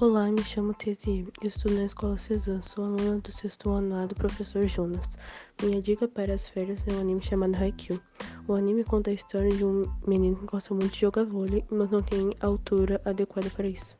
Olá, 0.00 0.30
me 0.30 0.42
chamo 0.42 0.72
Tezie 0.72 1.28
e 1.42 1.46
estudo 1.46 1.74
na 1.74 1.84
Escola 1.84 2.16
Cezanne. 2.16 2.62
Sou 2.62 2.84
aluna 2.84 3.18
do 3.18 3.30
sexto 3.30 3.68
ano 3.68 3.94
A 3.96 4.06
do 4.06 4.14
professor 4.14 4.66
Jonas. 4.66 5.18
Minha 5.62 5.82
dica 5.82 6.08
para 6.08 6.32
as 6.32 6.48
férias 6.48 6.86
é 6.88 6.92
um 6.94 7.00
anime 7.00 7.22
chamado 7.22 7.54
Haikyuu. 7.54 8.00
O 8.48 8.54
anime 8.54 8.82
conta 8.82 9.10
a 9.10 9.12
história 9.12 9.50
de 9.50 9.62
um 9.62 9.84
menino 10.06 10.36
que 10.36 10.46
gosta 10.46 10.72
muito 10.72 10.94
de 10.94 11.00
jogar 11.00 11.26
vôlei, 11.26 11.66
mas 11.70 11.90
não 11.90 12.00
tem 12.00 12.32
altura 12.40 12.98
adequada 13.04 13.50
para 13.50 13.68
isso. 13.68 13.94